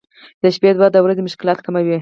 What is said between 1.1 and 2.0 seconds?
مشکلات کموي.